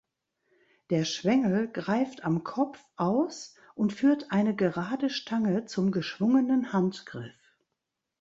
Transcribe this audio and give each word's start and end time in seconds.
Der 0.89 1.05
Schwengel 1.05 1.67
greift 1.67 2.23
am 2.23 2.43
Kopf 2.43 2.83
aus 2.95 3.53
und 3.75 3.93
führt 3.93 4.31
eine 4.31 4.55
gerade 4.55 5.11
Stange 5.11 5.65
zum 5.65 5.91
geschwungenen 5.91 6.73
Handgriff. 6.73 7.55